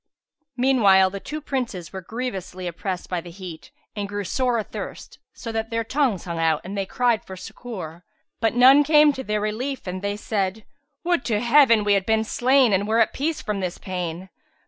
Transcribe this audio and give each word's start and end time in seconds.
Meanwhile 0.57 1.11
the 1.11 1.19
two 1.19 1.39
Princes 1.41 1.93
were 1.93 2.01
grievously 2.01 2.65
oppressed 2.67 3.07
by 3.07 3.21
the 3.21 3.29
heat 3.29 3.69
and 3.95 4.09
grew 4.09 4.23
sore 4.23 4.57
athirst, 4.57 5.19
so 5.35 5.51
that 5.51 5.69
their 5.69 5.83
tongues 5.83 6.23
hung 6.23 6.39
out 6.39 6.61
and 6.63 6.75
they 6.75 6.87
cried 6.87 7.23
for 7.23 7.37
succour, 7.37 8.03
but 8.39 8.55
none 8.55 8.83
came 8.83 9.13
to 9.13 9.23
their 9.23 9.41
relief 9.41 9.85
and 9.85 10.01
they 10.01 10.17
said, 10.17 10.65
"Would 11.03 11.23
to 11.25 11.39
Heaven 11.39 11.83
we 11.83 11.93
had 11.93 12.07
been 12.07 12.23
slain 12.23 12.73
and 12.73 12.87
were 12.87 12.97
at 12.99 13.13
peace 13.13 13.43
from 13.43 13.59
this 13.59 13.77
pain! 13.77 14.29